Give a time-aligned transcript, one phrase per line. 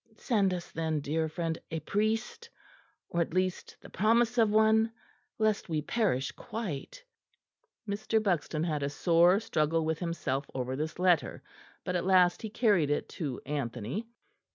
[0.17, 2.49] Send us then, dear friend, a priest,
[3.09, 4.91] or at least the promise of one;
[5.37, 7.03] lest we perish quite."
[7.87, 8.17] Mr.
[8.23, 11.43] Buxton had a sore struggle with himself over this letter;
[11.85, 14.07] but at last he carried it to Anthony.